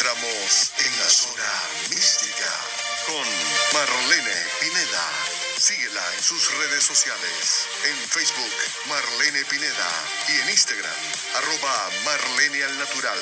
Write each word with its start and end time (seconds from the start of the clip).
encontramos 0.00 0.72
en 0.78 0.98
la 0.98 1.10
zona 1.10 1.52
mística 1.90 2.50
con 3.06 3.26
Marlene 3.74 4.36
Pineda. 4.60 5.04
Síguela 5.58 6.14
en 6.16 6.22
sus 6.22 6.54
redes 6.56 6.84
sociales. 6.84 7.66
En 7.84 8.08
Facebook, 8.08 8.54
Marlene 8.88 9.44
Pineda. 9.44 9.90
Y 10.28 10.40
en 10.40 10.50
Instagram, 10.50 10.96
arroba 11.36 11.90
Marlene 12.04 12.64
al 12.64 12.78
Natural. 12.78 13.18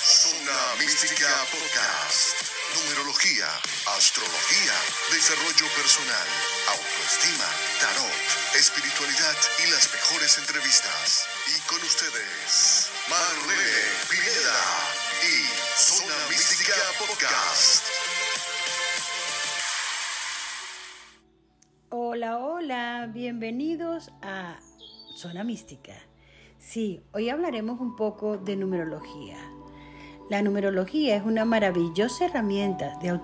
Zona 0.00 0.74
Mística 0.78 1.28
Podcast. 1.52 2.48
Numerología, 2.76 3.48
astrología, 3.96 4.72
desarrollo 5.10 5.68
personal, 5.76 6.28
autoestima, 6.68 7.48
tarot, 7.80 8.56
espiritualidad 8.56 9.36
y 9.66 9.70
las 9.70 9.92
mejores 9.92 10.38
entrevistas. 10.38 11.26
Y 11.54 11.60
con 11.68 11.82
ustedes, 11.82 12.88
Marlene 13.08 13.82
Pineda 14.08 15.01
y 15.22 15.44
Zona 15.76 16.14
Mística 16.28 16.72
Podcast. 16.98 17.86
Hola, 21.90 22.38
hola, 22.38 23.08
bienvenidos 23.12 24.10
a 24.20 24.58
Zona 25.14 25.44
Mística. 25.44 25.92
Sí, 26.58 27.04
hoy 27.12 27.28
hablaremos 27.28 27.80
un 27.80 27.94
poco 27.94 28.36
de 28.36 28.56
numerología. 28.56 29.36
La 30.28 30.42
numerología 30.42 31.14
es 31.14 31.22
una 31.22 31.44
maravillosa 31.44 32.24
herramienta 32.24 32.98
de, 33.00 33.16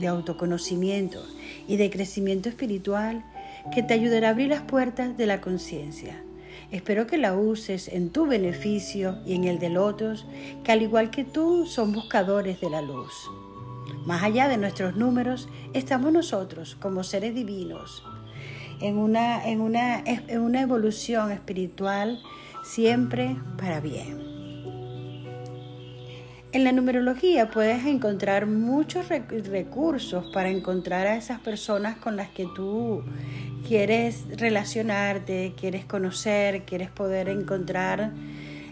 de 0.00 0.06
autoconocimiento 0.08 1.24
y 1.68 1.76
de 1.76 1.90
crecimiento 1.90 2.48
espiritual 2.48 3.24
que 3.72 3.84
te 3.84 3.94
ayudará 3.94 4.28
a 4.28 4.30
abrir 4.32 4.48
las 4.48 4.62
puertas 4.62 5.16
de 5.16 5.26
la 5.26 5.40
conciencia. 5.40 6.24
Espero 6.70 7.06
que 7.06 7.18
la 7.18 7.34
uses 7.34 7.88
en 7.88 8.10
tu 8.10 8.26
beneficio 8.26 9.18
y 9.24 9.34
en 9.34 9.44
el 9.44 9.58
de 9.58 9.76
otros, 9.78 10.26
que 10.64 10.72
al 10.72 10.82
igual 10.82 11.10
que 11.10 11.24
tú 11.24 11.66
son 11.66 11.92
buscadores 11.92 12.60
de 12.60 12.70
la 12.70 12.82
luz. 12.82 13.12
Más 14.04 14.22
allá 14.22 14.48
de 14.48 14.56
nuestros 14.56 14.96
números, 14.96 15.48
estamos 15.72 16.12
nosotros 16.12 16.76
como 16.80 17.04
seres 17.04 17.34
divinos, 17.34 18.04
en 18.80 18.98
una, 18.98 19.46
en 19.48 19.60
una, 19.60 20.00
en 20.00 20.40
una 20.40 20.60
evolución 20.60 21.32
espiritual 21.32 22.20
siempre 22.62 23.36
para 23.56 23.80
bien. 23.80 24.35
En 26.56 26.64
la 26.64 26.72
numerología 26.72 27.50
puedes 27.50 27.84
encontrar 27.84 28.46
muchos 28.46 29.10
recursos 29.10 30.24
para 30.32 30.48
encontrar 30.48 31.06
a 31.06 31.16
esas 31.16 31.38
personas 31.38 31.98
con 31.98 32.16
las 32.16 32.30
que 32.30 32.46
tú 32.56 33.04
quieres 33.68 34.24
relacionarte, 34.38 35.52
quieres 35.54 35.84
conocer, 35.84 36.62
quieres 36.62 36.88
poder 36.88 37.28
encontrar 37.28 38.10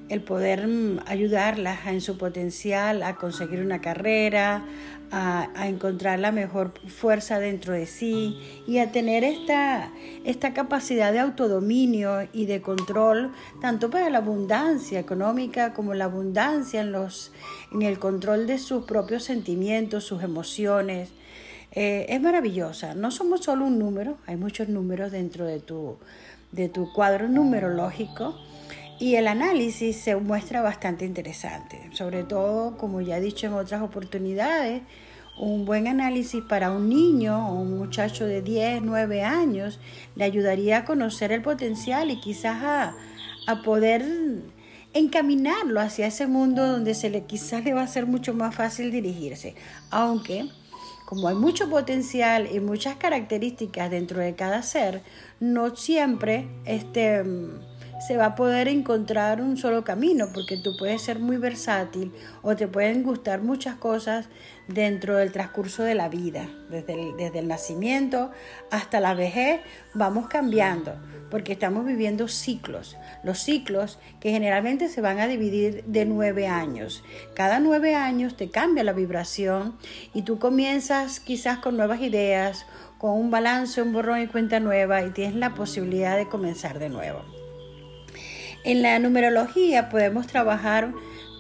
el 0.09 0.23
poder 0.23 0.67
mm, 0.67 1.01
ayudarlas 1.07 1.87
en 1.87 2.01
su 2.01 2.19
potencial 2.19 3.03
a 3.03 3.17
conseguir 3.17 3.61
una 3.61 3.81
carrera, 3.81 4.65
a, 5.11 5.69
encontrar 5.69 6.19
la 6.19 6.33
mejor 6.33 6.73
fuerza 6.89 7.39
dentro 7.39 7.73
de 7.73 7.87
sí 7.87 8.39
y 8.67 8.79
a 8.79 8.91
tener 8.91 9.23
esta, 9.23 9.91
esta 10.25 10.53
capacidad 10.53 11.13
de 11.13 11.21
autodominio 11.21 12.29
y 12.33 12.47
de 12.47 12.61
control, 12.61 13.33
tanto 13.61 13.91
para 13.91 14.11
la 14.11 14.19
abundancia 14.19 14.99
económica 14.99 15.73
como 15.73 15.95
la 15.95 16.07
abundancia 16.07 16.81
en, 16.81 16.91
los, 16.91 17.33
en 17.73 17.83
el 17.83 17.99
control 17.99 18.47
de 18.47 18.59
sus 18.59 18.85
propios 18.85 19.25
sentimientos, 19.25 20.05
sus 20.05 20.23
emociones. 20.23 21.11
Eh, 21.73 22.07
es 22.09 22.21
maravillosa. 22.21 22.95
No 22.95 23.11
somos 23.11 23.45
solo 23.45 23.67
un 23.67 23.79
número, 23.79 24.19
hay 24.27 24.37
muchos 24.37 24.69
números 24.69 25.13
dentro 25.13 25.45
de 25.45 25.61
tu, 25.61 25.97
de 26.53 26.69
tu 26.69 26.93
cuadro 26.93 27.29
numerológico 27.29 28.37
y 28.99 29.17
el 29.17 29.27
análisis 29.27 29.97
se 29.97 30.17
muestra 30.17 30.63
bastante 30.63 31.05
interesante, 31.05 31.91
sobre 31.93 32.23
todo, 32.23 32.77
como 32.77 33.01
ya 33.01 33.19
he 33.19 33.21
dicho 33.21 33.47
en 33.47 33.55
otras 33.55 33.83
oportunidades, 33.83 34.83
un 35.37 35.65
buen 35.65 35.89
análisis 35.89 36.43
para 36.45 36.71
un 36.71 36.89
niño 36.89 37.49
o 37.49 37.55
un 37.55 37.77
muchacho 37.77 38.25
de 38.25 38.41
10, 38.41 38.83
9 38.83 39.23
años 39.25 39.81
le 40.15 40.25
ayudaría 40.25 40.79
a 40.79 40.85
conocer 40.85 41.33
el 41.33 41.43
potencial 41.43 42.11
y 42.11 42.21
quizás 42.21 42.63
a, 42.63 42.95
a 43.49 43.63
poder 43.63 44.05
encaminarlo 44.93 45.81
hacia 45.81 46.07
ese 46.07 46.29
mundo 46.29 46.65
donde 46.65 46.95
se 46.95 47.11
le 47.11 47.25
quizás 47.25 47.65
le 47.65 47.75
va 47.75 47.83
a 47.83 47.89
ser 47.89 48.07
mucho 48.07 48.33
más 48.33 48.55
fácil 48.55 48.93
dirigirse, 48.93 49.57
aunque 49.91 50.49
como 51.05 51.29
hay 51.29 51.35
mucho 51.35 51.69
potencial 51.69 52.49
y 52.53 52.61
muchas 52.61 52.97
características 52.97 53.91
dentro 53.91 54.21
de 54.21 54.35
cada 54.35 54.63
ser, 54.63 55.03
no 55.41 55.77
siempre 55.77 56.49
este 56.65 57.23
se 58.01 58.17
va 58.17 58.27
a 58.27 58.35
poder 58.35 58.69
encontrar 58.69 59.41
un 59.41 59.57
solo 59.57 59.85
camino, 59.85 60.29
porque 60.33 60.57
tú 60.57 60.77
puedes 60.77 61.03
ser 61.03 61.19
muy 61.19 61.37
versátil 61.37 62.13
o 62.43 62.57
te 62.57 62.69
pueden 62.69 63.03
gustar 63.03 63.43
muchas 63.43 63.77
cosas 63.77 64.29
dentro 64.69 65.17
del 65.17 65.33
transcurso 65.33 65.83
de 65.83 65.95
la 65.95 66.09
vida, 66.09 66.49
desde 66.71 66.95
el, 66.95 67.17
desde 67.17 67.39
el 67.41 67.49
nacimiento 67.49 68.31
hasta 68.71 69.01
la 69.01 69.15
vejez, 69.15 69.61
vamos 69.93 70.29
cambiando, 70.29 70.97
porque 71.31 71.53
estamos 71.53 71.85
viviendo 71.85 72.29
ciclos, 72.29 72.97
los 73.23 73.39
ciclos 73.39 73.99
que 74.21 74.31
generalmente 74.31 74.89
se 74.89 75.01
van 75.01 75.19
a 75.19 75.27
dividir 75.27 75.85
de 75.85 76.05
nueve 76.05 76.47
años. 76.47 77.05
Cada 77.35 77.61
nueve 77.61 77.95
años 77.95 78.37
te 78.37 78.51
cambia 78.51 78.85
la 78.85 78.93
vibración 78.93 79.77
y 80.15 80.23
tú 80.23 80.39
comienzas 80.39 81.21
quizás 81.21 81.59
con 81.59 81.77
nuevas 81.77 82.01
ideas, 82.01 82.67
con 82.99 83.13
un 83.13 83.31
balance, 83.31 83.83
un 83.83 83.93
borrón 83.93 84.23
y 84.23 84.27
cuenta 84.29 84.61
nueva 84.61 85.03
y 85.03 85.11
tienes 85.11 85.37
la 85.37 85.55
posibilidad 85.55 86.17
de 86.17 86.29
comenzar 86.29 86.79
de 86.79 86.89
nuevo. 86.89 87.44
En 88.65 88.81
la 88.81 88.99
numerología 88.99 89.91
podemos 89.91 90.27
trabajar 90.27 90.91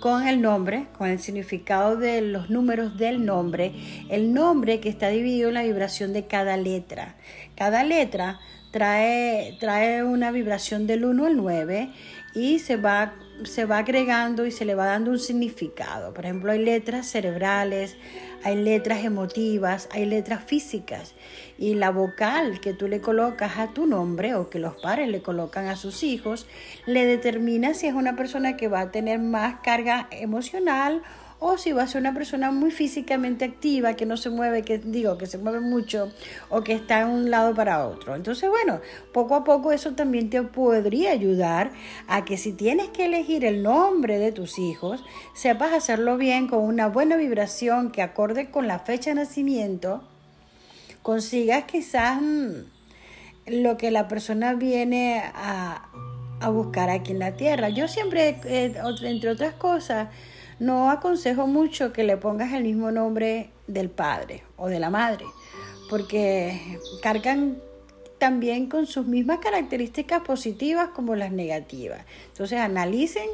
con 0.02 0.28
el 0.28 0.42
nombre, 0.42 0.88
con 0.98 1.08
el 1.08 1.18
significado 1.18 1.96
de 1.96 2.20
los 2.20 2.50
números 2.50 2.98
del 2.98 3.24
nombre, 3.24 3.72
el 4.10 4.34
nombre 4.34 4.78
que 4.78 4.90
está 4.90 5.08
dividido 5.08 5.48
en 5.48 5.54
la 5.54 5.62
vibración 5.62 6.12
de 6.12 6.26
cada 6.26 6.58
letra. 6.58 7.14
Cada 7.56 7.82
letra 7.82 8.40
trae, 8.72 9.56
trae 9.58 10.04
una 10.04 10.32
vibración 10.32 10.86
del 10.86 11.06
1 11.06 11.24
al 11.24 11.36
9 11.38 11.88
y 12.34 12.58
se 12.58 12.76
va, 12.76 13.14
se 13.42 13.64
va 13.64 13.78
agregando 13.78 14.46
y 14.46 14.52
se 14.52 14.64
le 14.64 14.74
va 14.74 14.86
dando 14.86 15.10
un 15.10 15.18
significado. 15.18 16.14
Por 16.14 16.24
ejemplo, 16.24 16.52
hay 16.52 16.64
letras 16.64 17.06
cerebrales, 17.06 17.96
hay 18.44 18.56
letras 18.56 19.04
emotivas, 19.04 19.88
hay 19.90 20.06
letras 20.06 20.44
físicas. 20.44 21.14
Y 21.58 21.74
la 21.74 21.90
vocal 21.90 22.60
que 22.60 22.72
tú 22.72 22.86
le 22.88 23.00
colocas 23.00 23.58
a 23.58 23.72
tu 23.72 23.86
nombre 23.86 24.34
o 24.34 24.50
que 24.50 24.58
los 24.58 24.74
padres 24.76 25.08
le 25.08 25.22
colocan 25.22 25.66
a 25.66 25.76
sus 25.76 26.02
hijos, 26.02 26.46
le 26.86 27.06
determina 27.06 27.74
si 27.74 27.86
es 27.86 27.94
una 27.94 28.16
persona 28.16 28.56
que 28.56 28.68
va 28.68 28.80
a 28.80 28.90
tener 28.90 29.18
más 29.18 29.56
carga 29.62 30.08
emocional 30.10 31.02
o 31.46 31.58
si 31.58 31.72
va 31.72 31.82
a 31.82 31.86
ser 31.86 32.00
una 32.00 32.14
persona 32.14 32.50
muy 32.50 32.70
físicamente 32.70 33.44
activa, 33.44 33.92
que 33.96 34.06
no 34.06 34.16
se 34.16 34.30
mueve, 34.30 34.62
que 34.62 34.78
digo, 34.78 35.18
que 35.18 35.26
se 35.26 35.36
mueve 35.36 35.60
mucho 35.60 36.10
o 36.48 36.62
que 36.62 36.72
está 36.72 37.00
de 37.00 37.12
un 37.12 37.30
lado 37.30 37.54
para 37.54 37.86
otro. 37.86 38.14
Entonces, 38.14 38.48
bueno, 38.48 38.80
poco 39.12 39.34
a 39.34 39.44
poco 39.44 39.70
eso 39.70 39.92
también 39.92 40.30
te 40.30 40.42
podría 40.42 41.10
ayudar 41.10 41.70
a 42.08 42.24
que 42.24 42.38
si 42.38 42.54
tienes 42.54 42.88
que 42.88 43.04
elegir 43.04 43.44
el 43.44 43.62
nombre 43.62 44.18
de 44.18 44.32
tus 44.32 44.58
hijos, 44.58 45.04
sepas 45.34 45.74
hacerlo 45.74 46.16
bien 46.16 46.48
con 46.48 46.60
una 46.60 46.88
buena 46.88 47.16
vibración 47.16 47.90
que 47.92 48.00
acorde 48.00 48.50
con 48.50 48.66
la 48.66 48.78
fecha 48.78 49.10
de 49.10 49.16
nacimiento, 49.16 50.02
consigas 51.02 51.64
quizás 51.64 52.22
mm, 52.22 52.52
lo 53.48 53.76
que 53.76 53.90
la 53.90 54.08
persona 54.08 54.54
viene 54.54 55.22
a, 55.34 55.90
buscar 56.50 56.90
aquí 56.90 57.12
en 57.12 57.18
la 57.18 57.36
tierra. 57.36 57.68
Yo 57.68 57.88
siempre, 57.88 58.38
entre 58.44 59.30
otras 59.30 59.54
cosas, 59.54 60.08
no 60.58 60.90
aconsejo 60.90 61.46
mucho 61.46 61.92
que 61.92 62.04
le 62.04 62.16
pongas 62.16 62.52
el 62.52 62.62
mismo 62.64 62.90
nombre 62.90 63.50
del 63.66 63.90
padre 63.90 64.42
o 64.56 64.68
de 64.68 64.80
la 64.80 64.90
madre, 64.90 65.24
porque 65.88 66.78
cargan 67.02 67.58
también 68.18 68.68
con 68.68 68.86
sus 68.86 69.06
mismas 69.06 69.38
características 69.38 70.22
positivas 70.22 70.90
como 70.90 71.14
las 71.14 71.32
negativas. 71.32 72.00
Entonces 72.28 72.58
analicen 72.58 73.28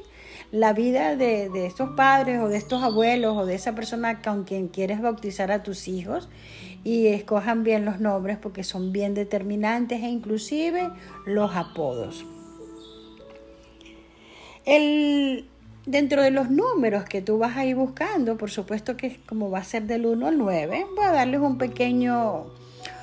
la 0.51 0.73
vida 0.73 1.15
de, 1.17 1.49
de, 1.49 1.67
estos 1.67 1.91
padres 1.91 2.41
o 2.41 2.49
de 2.49 2.57
estos 2.57 2.83
abuelos 2.83 3.37
o 3.37 3.47
de 3.47 3.55
esa 3.55 3.75
persona 3.75 4.21
con 4.21 4.45
quien 4.45 4.69
quieres 4.69 5.01
bautizar 5.01 5.53
a 5.53 5.63
tus 5.63 5.87
hijos 5.87 6.29
y 6.83 7.09
escojan 7.09 7.63
bien 7.63 7.85
los 7.85 8.01
nombres 8.01 8.39
porque 8.39 8.65
son 8.65 8.93
bien 8.93 9.15
determinantes 9.15 10.03
e 10.03 10.09
inclusive 10.09 10.91
los 11.27 11.55
apodos. 11.55 12.25
El, 14.65 15.49
Dentro 15.91 16.23
de 16.23 16.31
los 16.31 16.51
números 16.51 17.05
que 17.05 17.21
tú 17.21 17.39
vas 17.39 17.57
a 17.57 17.65
ir 17.65 17.75
buscando, 17.75 18.37
por 18.37 18.49
supuesto 18.49 18.97
que 18.97 19.17
como 19.27 19.51
va 19.51 19.59
a 19.59 19.65
ser 19.65 19.89
del 19.89 20.07
1 20.07 20.25
al 20.29 20.39
9, 20.39 20.87
voy 20.95 21.05
a 21.05 21.11
darles 21.11 21.41
un 21.41 21.59
pequeño 21.59 22.47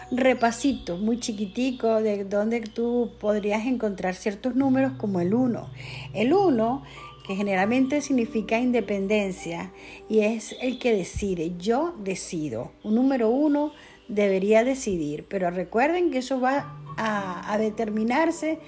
repasito 0.09 0.95
muy 0.95 1.19
chiquitico 1.19 2.01
de 2.01 2.23
donde 2.23 2.61
tú 2.61 3.11
podrías 3.19 3.65
encontrar 3.65 4.15
ciertos 4.15 4.55
números 4.55 4.93
como 4.93 5.19
el 5.19 5.33
1. 5.33 5.69
El 6.13 6.31
1, 6.31 6.83
que 7.27 7.35
generalmente 7.35 7.99
significa 7.99 8.57
independencia 8.57 9.73
y 10.07 10.19
es 10.19 10.55
el 10.61 10.79
que 10.79 10.95
decide, 10.95 11.57
yo 11.59 11.93
decido. 12.05 12.71
Un 12.85 12.95
número 12.95 13.29
1 13.29 13.73
debería 14.07 14.63
decidir, 14.63 15.25
pero 15.27 15.51
recuerden 15.51 16.09
que 16.09 16.19
eso 16.19 16.39
va 16.39 16.86
a, 16.97 17.57
determinarse 17.57 18.59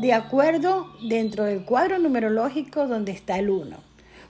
de 0.00 0.12
acuerdo 0.12 0.86
dentro 1.08 1.44
del 1.44 1.64
cuadro 1.64 1.98
numerológico 1.98 2.86
donde 2.86 3.12
está 3.12 3.38
el 3.38 3.50
1. 3.50 3.76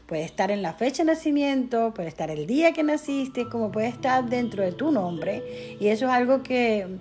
Puede 0.06 0.24
estar 0.24 0.50
en 0.50 0.62
la 0.62 0.72
fecha 0.72 1.02
de 1.02 1.12
nacimiento, 1.12 1.92
puede 1.92 2.08
estar 2.08 2.30
el 2.30 2.46
día 2.46 2.72
que 2.72 2.82
naciste, 2.82 3.48
como 3.48 3.70
puede 3.70 3.88
estar 3.88 4.28
dentro 4.28 4.62
de 4.62 4.72
tu 4.72 4.90
nombre. 4.90 5.76
Y 5.80 5.88
eso 5.88 6.06
es 6.06 6.12
algo 6.12 6.42
que, 6.42 6.98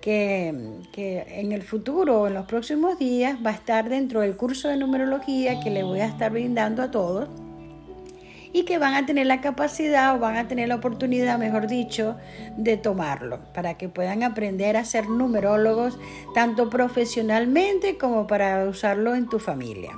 que, 0.00 0.48
en 0.96 1.52
el 1.52 1.62
futuro 1.62 2.22
o 2.22 2.26
en 2.28 2.34
los 2.34 2.46
próximos 2.46 2.98
días 2.98 3.38
va 3.44 3.50
a 3.50 3.54
estar 3.54 3.88
dentro 3.90 4.20
del 4.20 4.36
curso 4.36 4.68
de 4.68 4.76
numerología 4.78 5.60
que 5.60 5.70
le 5.70 5.82
voy 5.82 6.00
a 6.00 6.06
estar 6.06 6.32
brindando 6.32 6.82
a 6.82 6.90
todos 6.90 7.28
y 8.52 8.64
que 8.64 8.78
van 8.78 8.94
a 8.94 9.06
tener 9.06 9.26
la 9.26 9.40
capacidad 9.40 10.14
o 10.14 10.18
van 10.18 10.36
a 10.36 10.48
tener 10.48 10.68
la 10.68 10.76
oportunidad, 10.76 11.38
mejor 11.38 11.66
dicho, 11.66 12.16
de 12.56 12.76
tomarlo, 12.76 13.40
para 13.52 13.76
que 13.76 13.88
puedan 13.88 14.22
aprender 14.22 14.76
a 14.76 14.84
ser 14.84 15.08
numerólogos 15.08 15.98
tanto 16.34 16.70
profesionalmente 16.70 17.98
como 17.98 18.26
para 18.26 18.64
usarlo 18.68 19.14
en 19.14 19.28
tu 19.28 19.38
familia. 19.38 19.92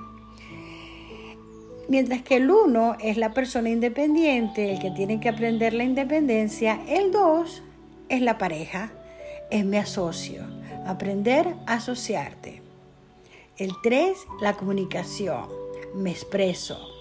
Mientras 1.89 2.21
que 2.23 2.37
el 2.37 2.51
uno 2.51 2.97
es 3.01 3.17
la 3.17 3.33
persona 3.33 3.71
independiente, 3.71 4.73
el 4.73 4.79
que 4.79 4.91
tiene 4.91 5.21
que 5.21 5.31
aprender 5.31 5.73
la 5.73 5.85
independencia, 5.85 6.81
el 6.87 7.11
dos 7.11 7.63
es 8.11 8.21
la 8.21 8.37
pareja, 8.37 8.93
es 9.51 9.65
mi 9.65 9.79
asocio, 9.79 10.43
aprender 10.87 11.55
a 11.67 11.75
asociarte. 11.75 12.61
El 13.57 13.73
tres, 13.83 14.19
la 14.43 14.53
comunicación, 14.53 15.47
me 15.95 16.11
expreso. 16.11 16.98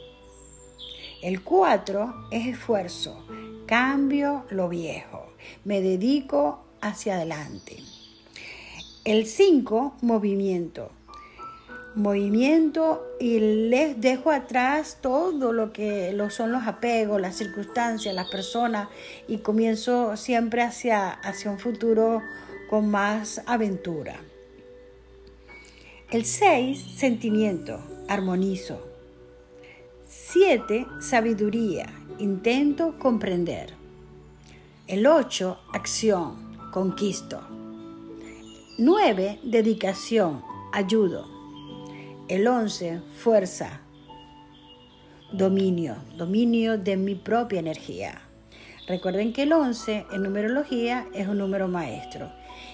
El 1.22 1.42
cuatro 1.42 2.14
es 2.30 2.46
esfuerzo, 2.46 3.26
cambio 3.66 4.46
lo 4.50 4.70
viejo, 4.70 5.34
me 5.66 5.82
dedico 5.82 6.64
hacia 6.80 7.16
adelante. 7.16 7.78
El 9.04 9.26
cinco, 9.26 9.96
movimiento, 10.02 10.92
movimiento 11.96 13.04
y 13.20 13.40
les 13.40 14.00
dejo 14.00 14.30
atrás 14.30 15.00
todo 15.02 15.54
lo 15.54 15.74
que 15.74 16.14
lo 16.14 16.30
son 16.30 16.52
los 16.52 16.68
apegos, 16.68 17.20
las 17.20 17.36
circunstancias, 17.36 18.14
las 18.14 18.30
personas 18.30 18.90
y 19.28 19.40
comienzo 19.40 20.16
siempre 20.18 20.62
hacia, 20.62 21.10
hacia 21.10 21.50
un 21.50 21.58
futuro 21.58 22.22
con 22.70 22.90
más 22.90 23.42
aventura. 23.48 24.18
El 26.12 26.26
6, 26.26 26.80
sentimiento, 26.96 27.80
armonizo. 28.08 28.97
7, 30.10 30.88
sabiduría, 31.02 31.86
intento 32.18 32.98
comprender. 32.98 33.74
El 34.88 35.06
8, 35.06 35.60
acción, 35.74 36.72
conquisto. 36.72 37.42
9, 38.78 39.42
dedicación, 39.44 40.42
ayudo. 40.72 41.28
El 42.30 42.48
11, 42.48 43.02
fuerza, 43.18 43.82
dominio, 45.34 45.98
dominio 46.16 46.78
de 46.78 46.96
mi 46.96 47.16
propia 47.16 47.60
energía. 47.60 48.22
Recuerden 48.88 49.34
que 49.34 49.44
el 49.44 49.52
11 49.52 50.06
en 50.14 50.24
numerología 50.24 51.06
es 51.14 51.28
un 51.28 51.38
número 51.38 51.68
maestro. 51.68 52.32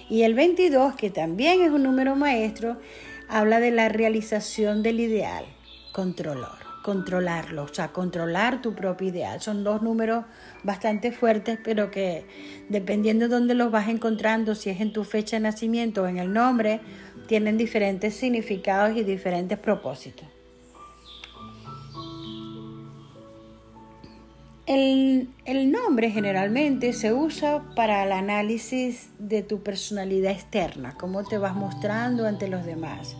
Y 0.08 0.22
el 0.22 0.36
22, 0.36 0.94
que 0.94 1.10
también 1.10 1.64
es 1.64 1.72
un 1.72 1.82
número 1.82 2.16
maestro, 2.16 2.78
habla 3.28 3.60
de 3.60 3.72
la 3.72 3.90
realización 3.90 4.84
del 4.84 5.00
ideal, 5.00 5.46
controlar, 5.92 6.63
controlarlo, 6.84 7.64
o 7.64 7.74
sea, 7.74 7.88
controlar 7.88 8.62
tu 8.62 8.76
propio 8.76 9.08
ideal. 9.08 9.42
Son 9.42 9.64
dos 9.64 9.82
números 9.82 10.26
bastante 10.62 11.12
fuertes, 11.12 11.58
pero 11.64 11.90
que 11.90 12.26
dependiendo 12.70 13.28
de 13.28 13.34
dónde 13.34 13.56
los 13.56 13.72
vas 13.72 13.88
encontrando, 13.88 14.54
si 14.54 14.70
es 14.70 14.80
en 14.80 14.94
tu 14.94 15.04
fecha 15.04 15.38
de 15.38 15.42
nacimiento 15.42 16.04
o 16.04 16.08
en 16.08 16.20
el 16.20 16.32
nombre, 16.32 16.82
tienen 17.26 17.58
diferentes 17.58 18.14
significados 18.14 18.96
y 18.96 19.04
diferentes 19.04 19.58
propósitos. 19.58 20.28
El, 24.66 25.28
nombre 25.72 26.10
generalmente 26.10 26.94
se 26.94 27.12
usa 27.14 27.64
para 27.76 28.04
el 28.06 28.12
análisis 28.14 29.10
de 29.20 29.42
tu 29.42 29.62
personalidad 29.62 30.32
externa, 30.32 30.96
cómo 30.98 31.26
te 31.26 31.38
vas 31.38 31.56
mostrando 31.56 32.26
ante 32.26 32.48
los 32.48 32.66
demás. 32.66 33.18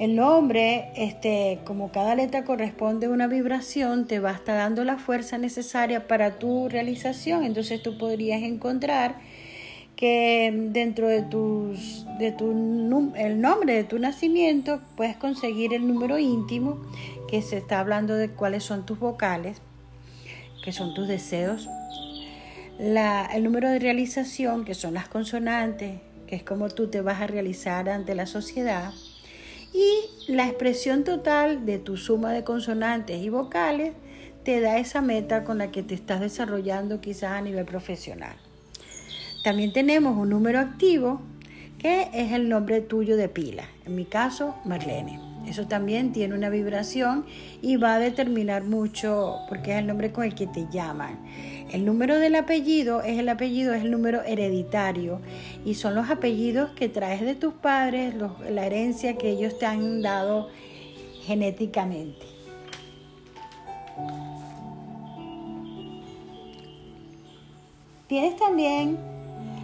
El 0.00 0.16
nombre, 0.16 0.90
este, 0.96 1.60
como 1.64 1.92
cada 1.92 2.16
letra 2.16 2.44
corresponde 2.44 3.06
a 3.06 3.10
una 3.10 3.28
vibración, 3.28 4.06
te 4.06 4.18
va 4.18 4.30
a 4.30 4.34
estar 4.34 4.56
dando 4.56 4.84
la 4.84 4.98
fuerza 4.98 5.38
necesaria 5.38 6.08
para 6.08 6.38
tu 6.38 6.68
realización. 6.68 7.44
Entonces 7.44 7.80
tú 7.80 7.96
podrías 7.96 8.42
encontrar 8.42 9.20
que 9.94 10.52
dentro 10.72 11.06
de, 11.06 11.22
tus, 11.22 12.04
de 12.18 12.32
tu, 12.32 12.50
el 13.16 13.40
nombre 13.40 13.74
de 13.74 13.84
tu 13.84 14.00
nacimiento 14.00 14.80
puedes 14.96 15.16
conseguir 15.16 15.72
el 15.72 15.86
número 15.86 16.18
íntimo, 16.18 16.80
que 17.28 17.40
se 17.40 17.58
está 17.58 17.78
hablando 17.78 18.16
de 18.16 18.30
cuáles 18.30 18.64
son 18.64 18.84
tus 18.84 18.98
vocales, 18.98 19.58
que 20.64 20.72
son 20.72 20.94
tus 20.94 21.06
deseos, 21.06 21.68
el 22.80 23.44
número 23.44 23.70
de 23.70 23.78
realización, 23.78 24.64
que 24.64 24.74
son 24.74 24.94
las 24.94 25.06
consonantes, 25.06 26.00
que 26.26 26.34
es 26.34 26.42
como 26.42 26.68
tú 26.68 26.88
te 26.88 27.00
vas 27.00 27.20
a 27.20 27.28
realizar 27.28 27.88
ante 27.88 28.16
la 28.16 28.26
sociedad, 28.26 28.92
y 29.74 30.32
la 30.32 30.46
expresión 30.46 31.02
total 31.04 31.66
de 31.66 31.78
tu 31.78 31.96
suma 31.96 32.32
de 32.32 32.44
consonantes 32.44 33.20
y 33.20 33.28
vocales 33.28 33.92
te 34.44 34.60
da 34.60 34.78
esa 34.78 35.00
meta 35.00 35.42
con 35.42 35.58
la 35.58 35.72
que 35.72 35.82
te 35.82 35.94
estás 35.94 36.20
desarrollando 36.20 37.00
quizás 37.00 37.32
a 37.32 37.40
nivel 37.40 37.64
profesional. 37.64 38.36
También 39.42 39.72
tenemos 39.72 40.16
un 40.16 40.30
número 40.30 40.60
activo 40.60 41.20
que 41.78 42.08
es 42.14 42.32
el 42.32 42.48
nombre 42.48 42.80
tuyo 42.80 43.16
de 43.16 43.28
pila. 43.28 43.64
En 43.84 43.96
mi 43.96 44.04
caso, 44.04 44.54
Marlene. 44.64 45.33
Eso 45.46 45.66
también 45.66 46.12
tiene 46.12 46.34
una 46.34 46.48
vibración 46.48 47.26
y 47.60 47.76
va 47.76 47.94
a 47.94 47.98
determinar 47.98 48.64
mucho 48.64 49.36
porque 49.48 49.72
es 49.72 49.78
el 49.78 49.86
nombre 49.86 50.10
con 50.10 50.24
el 50.24 50.34
que 50.34 50.46
te 50.46 50.66
llaman. 50.72 51.18
El 51.70 51.84
número 51.84 52.18
del 52.18 52.34
apellido 52.34 53.02
es 53.02 53.18
el 53.18 53.28
apellido, 53.28 53.74
es 53.74 53.82
el 53.82 53.90
número 53.90 54.22
hereditario 54.22 55.20
y 55.64 55.74
son 55.74 55.94
los 55.94 56.10
apellidos 56.10 56.70
que 56.70 56.88
traes 56.88 57.20
de 57.20 57.34
tus 57.34 57.54
padres, 57.54 58.14
la 58.50 58.66
herencia 58.66 59.16
que 59.16 59.30
ellos 59.30 59.58
te 59.58 59.66
han 59.66 60.02
dado 60.02 60.48
genéticamente. 61.24 62.26
Tienes 68.06 68.36
también 68.36 68.98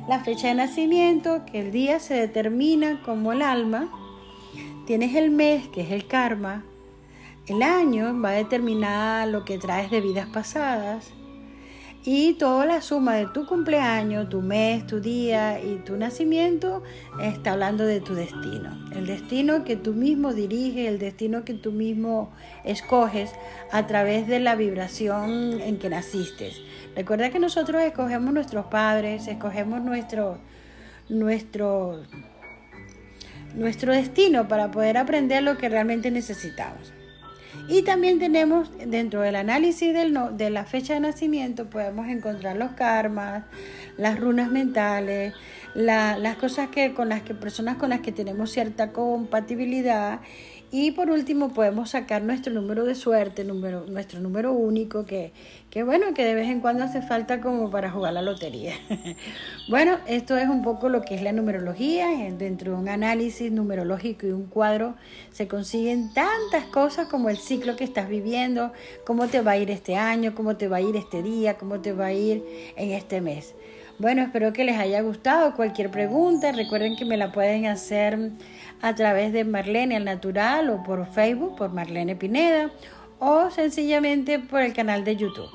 la 0.08 0.20
fecha 0.20 0.48
de 0.48 0.54
nacimiento, 0.54 1.44
que 1.44 1.60
el 1.60 1.70
día 1.70 2.00
se 2.00 2.14
determina 2.14 3.00
como 3.04 3.32
el 3.32 3.42
alma. 3.42 3.88
Tienes 4.90 5.14
el 5.14 5.30
mes, 5.30 5.68
que 5.68 5.82
es 5.82 5.92
el 5.92 6.08
karma. 6.08 6.64
El 7.46 7.62
año 7.62 8.20
va 8.20 8.30
a 8.30 8.32
determinar 8.32 9.28
lo 9.28 9.44
que 9.44 9.56
traes 9.56 9.88
de 9.88 10.00
vidas 10.00 10.28
pasadas. 10.30 11.12
Y 12.02 12.32
toda 12.32 12.66
la 12.66 12.80
suma 12.80 13.14
de 13.14 13.28
tu 13.28 13.46
cumpleaños, 13.46 14.28
tu 14.28 14.40
mes, 14.40 14.84
tu 14.88 15.00
día 15.00 15.62
y 15.62 15.76
tu 15.84 15.96
nacimiento 15.96 16.82
está 17.22 17.52
hablando 17.52 17.84
de 17.86 18.00
tu 18.00 18.14
destino. 18.14 18.90
El 18.90 19.06
destino 19.06 19.62
que 19.62 19.76
tú 19.76 19.92
mismo 19.92 20.34
diriges, 20.34 20.88
el 20.88 20.98
destino 20.98 21.44
que 21.44 21.54
tú 21.54 21.70
mismo 21.70 22.32
escoges 22.64 23.30
a 23.70 23.86
través 23.86 24.26
de 24.26 24.40
la 24.40 24.56
vibración 24.56 25.60
en 25.60 25.78
que 25.78 25.88
naciste. 25.88 26.50
Recuerda 26.96 27.30
que 27.30 27.38
nosotros 27.38 27.80
escogemos 27.80 28.34
nuestros 28.34 28.66
padres, 28.66 29.28
escogemos 29.28 29.82
nuestro, 29.82 30.38
nuestro, 31.08 32.02
nuestro 33.54 33.92
destino 33.92 34.48
para 34.48 34.70
poder 34.70 34.96
aprender 34.96 35.42
lo 35.42 35.56
que 35.56 35.68
realmente 35.68 36.10
necesitamos. 36.10 36.92
Y 37.68 37.82
también 37.82 38.18
tenemos 38.18 38.70
dentro 38.86 39.20
del 39.20 39.36
análisis 39.36 39.92
del 39.92 40.16
de 40.36 40.50
la 40.50 40.64
fecha 40.64 40.94
de 40.94 41.00
nacimiento, 41.00 41.68
podemos 41.70 42.08
encontrar 42.08 42.56
los 42.56 42.72
karmas, 42.72 43.44
las 43.96 44.18
runas 44.18 44.50
mentales, 44.50 45.34
las 45.74 46.36
cosas 46.36 46.68
que 46.68 46.94
con 46.94 47.08
las 47.08 47.22
que 47.22 47.34
personas 47.34 47.76
con 47.76 47.90
las 47.90 48.00
que 48.00 48.12
tenemos 48.12 48.50
cierta 48.50 48.92
compatibilidad 48.92 50.20
y 50.72 50.92
por 50.92 51.10
último 51.10 51.48
podemos 51.48 51.90
sacar 51.90 52.22
nuestro 52.22 52.52
número 52.52 52.84
de 52.84 52.94
suerte, 52.94 53.44
número, 53.44 53.86
nuestro 53.86 54.20
número 54.20 54.52
único, 54.52 55.04
que, 55.04 55.32
que 55.68 55.82
bueno, 55.82 56.14
que 56.14 56.24
de 56.24 56.34
vez 56.34 56.48
en 56.48 56.60
cuando 56.60 56.84
hace 56.84 57.02
falta 57.02 57.40
como 57.40 57.70
para 57.70 57.90
jugar 57.90 58.12
la 58.12 58.22
lotería. 58.22 58.74
bueno, 59.68 59.98
esto 60.06 60.36
es 60.36 60.48
un 60.48 60.62
poco 60.62 60.88
lo 60.88 61.02
que 61.02 61.16
es 61.16 61.22
la 61.22 61.32
numerología. 61.32 62.08
Dentro 62.38 62.72
de 62.72 62.78
un 62.78 62.88
análisis 62.88 63.50
numerológico 63.50 64.26
y 64.26 64.30
un 64.30 64.46
cuadro 64.46 64.94
se 65.32 65.48
consiguen 65.48 66.12
tantas 66.14 66.64
cosas 66.66 67.08
como 67.08 67.30
el 67.30 67.38
ciclo 67.38 67.74
que 67.74 67.84
estás 67.84 68.08
viviendo, 68.08 68.72
cómo 69.04 69.26
te 69.26 69.40
va 69.40 69.52
a 69.52 69.56
ir 69.56 69.70
este 69.70 69.96
año, 69.96 70.34
cómo 70.36 70.56
te 70.56 70.68
va 70.68 70.76
a 70.76 70.80
ir 70.80 70.94
este 70.94 71.22
día, 71.22 71.58
cómo 71.58 71.80
te 71.80 71.92
va 71.92 72.06
a 72.06 72.12
ir 72.12 72.44
en 72.76 72.92
este 72.92 73.20
mes. 73.20 73.54
Bueno, 74.00 74.22
espero 74.22 74.54
que 74.54 74.64
les 74.64 74.78
haya 74.78 75.02
gustado. 75.02 75.54
Cualquier 75.54 75.90
pregunta, 75.90 76.52
recuerden 76.52 76.96
que 76.96 77.04
me 77.04 77.18
la 77.18 77.32
pueden 77.32 77.66
hacer 77.66 78.30
a 78.80 78.94
través 78.94 79.30
de 79.34 79.44
Marlene 79.44 79.94
al 79.94 80.06
Natural 80.06 80.70
o 80.70 80.82
por 80.82 81.06
Facebook, 81.06 81.56
por 81.56 81.70
Marlene 81.74 82.16
Pineda 82.16 82.70
o 83.18 83.50
sencillamente 83.50 84.38
por 84.38 84.62
el 84.62 84.72
canal 84.72 85.04
de 85.04 85.16
YouTube. 85.16 85.50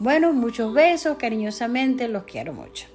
Bueno, 0.00 0.32
muchos 0.32 0.74
besos, 0.74 1.18
cariñosamente, 1.18 2.08
los 2.08 2.24
quiero 2.24 2.52
mucho. 2.52 2.93